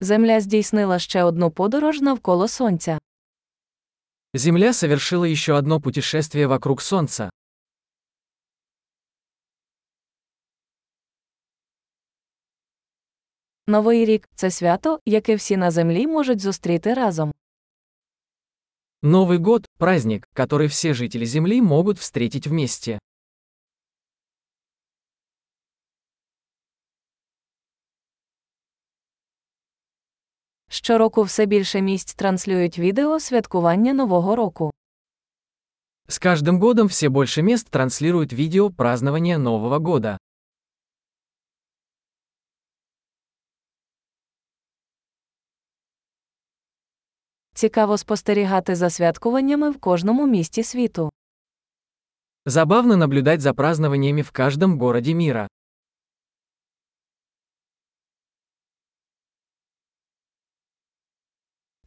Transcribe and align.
Земля 0.00 0.40
здійснила 0.40 0.98
ще 0.98 1.22
одну 1.22 1.50
подорож 1.50 2.00
навколо 2.00 2.48
Сонця. 2.48 2.98
Земля 4.34 4.72
совершила 4.72 5.24
еще 5.28 5.52
одно 5.54 5.80
путешествие 5.80 6.46
вокруг 6.46 6.82
Солнца. 6.82 7.30
Новий 13.66 14.04
рік 14.04 14.28
це 14.34 14.50
свято, 14.50 15.00
яке 15.06 15.34
всі 15.34 15.56
на 15.56 15.70
землі 15.70 16.06
можуть 16.06 16.40
зустріти 16.40 16.94
разом. 16.94 17.32
Новый 19.02 19.38
год– 19.38 19.66
праздник, 19.78 20.28
который 20.34 20.66
все 20.66 20.94
жители 20.94 21.24
Земли 21.24 21.62
могут 21.62 21.98
встретить 21.98 22.46
вместе. 22.46 22.98
Щороку 30.72 31.22
все 31.22 31.46
більше 31.46 31.80
місць 31.80 32.14
транслюють 32.14 32.78
відео 32.78 33.20
святкування 33.20 33.92
Нового 33.92 34.36
року. 34.36 34.70
С 36.08 36.20
каждым 36.20 36.58
годом 36.60 36.86
все 36.86 37.08
больше 37.08 37.42
мест 37.42 37.70
транслируют 37.70 38.32
видео 38.32 38.70
празднования 38.70 39.38
Нового 39.38 39.78
года. 39.78 40.18
Цікаво 47.54 47.98
спостерігати 47.98 48.74
за 48.74 48.90
святкуваннями 48.90 49.70
в 49.70 49.80
кожному 49.80 50.26
місті 50.26 50.62
світу. 50.62 51.10
Забавно 52.46 52.96
наблюдать 52.96 53.40
за 53.40 53.54
празднованиями 53.54 54.22
в 54.22 54.30
каждом 54.30 54.78
городе 54.78 55.14
мира. 55.14 55.48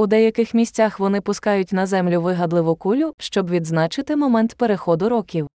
У 0.00 0.06
деяких 0.06 0.54
місцях 0.54 1.00
вони 1.00 1.20
пускають 1.20 1.72
на 1.72 1.86
землю 1.86 2.22
вигадливу 2.22 2.76
кулю, 2.76 3.14
щоб 3.18 3.50
відзначити 3.50 4.16
момент 4.16 4.54
переходу 4.54 5.08
років. 5.08 5.48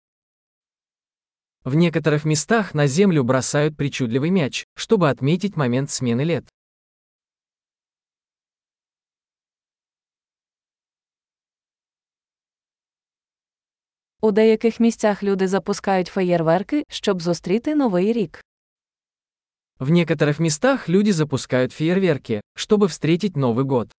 В 1.63 1.75
некоторых 1.75 2.25
местах 2.25 2.75
на 2.75 2.87
землю 2.87 3.23
бросают 3.23 3.77
причудливый 3.77 4.31
мяч, 4.31 4.65
чтобы 4.75 5.09
отметить 5.09 5.57
момент 5.57 5.89
смены 5.89 6.25
лет. 6.25 6.43
У 14.21 14.31
деяких 14.31 14.79
місцях 14.79 15.23
люди 15.23 15.47
запускають 15.47 16.07
феєрверки, 16.07 16.83
щоб 16.89 17.21
зустріти 17.21 17.75
новий 17.75 18.13
рік. 18.13 18.43
В 19.79 19.89
некоторых 19.89 20.39
местах 20.39 20.89
люди 20.89 21.11
запускают 21.11 21.71
фейерверки, 21.71 22.41
чтобы 22.55 22.87
встретить 22.87 23.35
Новый 23.35 23.65
год. 23.65 23.91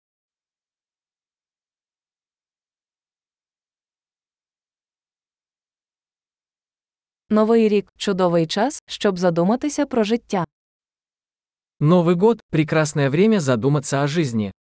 Новий 7.29 7.69
рік 7.69 7.93
чудовий 7.97 8.47
час, 8.47 8.83
щоб 8.85 9.19
задуматися 9.19 9.85
про 9.85 10.03
життя. 10.03 10.45
Новый 11.79 12.15
год– 12.15 12.41
прекрасное 12.49 13.09
время 13.09 13.39
задуматься 13.39 14.03
о 14.03 14.07
жизни. 14.07 14.51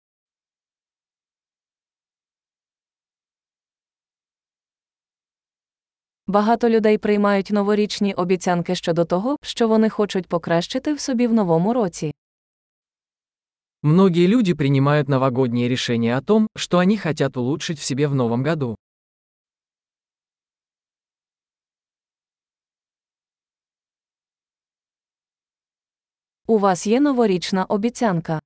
Багато 6.26 6.68
людей 6.68 6.98
приймають 6.98 7.50
новорічні 7.50 8.14
обіцянки 8.14 8.74
щодо 8.74 9.04
того, 9.04 9.36
що 9.42 9.68
вони 9.68 9.88
хочуть 9.90 10.26
покращити 10.26 10.94
в 10.94 11.00
собі 11.00 11.26
в 11.26 11.32
новому 11.32 11.72
році. 11.72 12.14
Многие 13.82 14.26
люди 14.26 14.54
принимают 14.54 15.08
новогодние 15.08 15.68
решения 15.68 16.18
о 16.18 16.20
том, 16.20 16.48
что 16.56 16.78
они 16.78 16.98
хотят 16.98 17.36
улучшить 17.36 17.78
в 17.78 17.82
себе 17.82 18.06
в 18.06 18.14
новом 18.14 18.44
году. 18.44 18.76
У 26.47 26.57
вас 26.57 26.87
є 26.87 26.99
новорічна 26.99 27.65
обіцянка. 27.65 28.39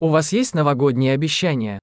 У 0.00 0.08
вас 0.08 0.32
есть 0.32 0.54
новогодние 0.54 1.14
обещания? 1.14 1.80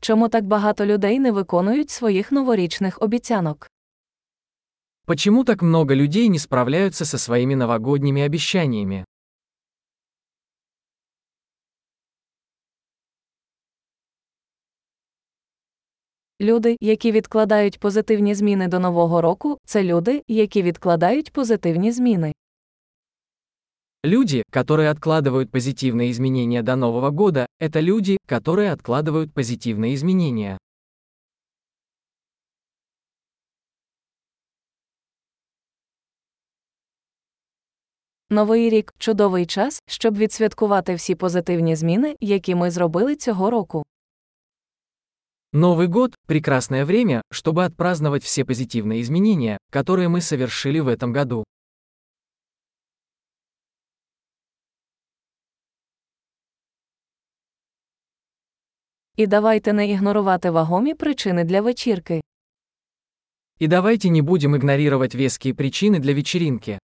Чому 0.00 0.28
так 0.28 0.44
багато 0.44 0.86
людей 0.86 1.20
не 1.20 1.32
виконують 1.32 1.90
своїх 1.90 2.32
новорічних 2.32 3.02
обіцянок? 3.02 3.70
Почему 5.06 5.44
так 5.44 5.62
много 5.62 5.94
людей 5.94 6.28
не 6.28 6.38
справляются 6.38 7.04
со 7.04 7.18
своими 7.18 7.56
новогодними 7.56 8.26
обещаниями? 8.26 9.04
Люди, 16.40 16.76
які 16.80 17.12
відкладають 17.12 17.80
позитивні 17.80 18.34
зміни 18.34 18.68
до 18.68 18.78
нового 18.78 19.20
року, 19.20 19.58
це 19.64 19.82
люди, 19.82 20.22
які 20.28 20.62
відкладають 20.62 21.32
позитивні 21.32 21.92
зміни. 21.92 22.32
Люди, 24.04 24.42
которые 24.50 24.88
откладывают 24.88 25.50
позитивные 25.50 26.10
изменения 26.10 26.62
до 26.62 26.74
Нового 26.76 27.10
года, 27.10 27.46
это 27.58 27.80
люди, 27.80 28.16
которые 28.26 28.72
откладывают 28.72 29.34
позитивные 29.34 29.92
изменения. 29.92 30.58
Новий 38.30 38.70
рік 38.70 38.94
чудовий 38.98 39.46
час, 39.46 39.82
щоб 39.86 40.16
відсвяткувати 40.16 40.94
всі 40.94 41.14
позитивні 41.14 41.76
зміни, 41.76 42.16
які 42.20 42.54
ми 42.54 42.70
зробили 42.70 43.16
цього 43.16 43.50
року. 43.50 43.84
Новый 45.52 45.88
год – 45.88 46.26
прекрасное 46.28 46.84
время, 46.84 47.22
чтобы 47.32 47.64
отпраздновать 47.64 48.22
все 48.22 48.44
позитивные 48.44 49.00
изменения, 49.02 49.58
которые 49.72 50.08
мы 50.08 50.20
совершили 50.20 50.78
в 50.78 50.86
этом 50.86 51.12
году. 51.12 51.44
І 59.16 59.26
давайте 59.26 59.72
не 59.72 59.90
ігнорувати 59.90 60.50
вагомі 60.50 60.94
причини 60.94 61.44
для 61.44 61.60
вечірки. 61.60 62.20
И 63.60 63.66
давайте 63.66 64.10
не 64.10 64.22
будем 64.22 64.56
игнорировать 64.56 65.14
веские 65.14 65.52
причины 65.54 65.98
для 65.98 66.14
вечеринки. 66.14 66.78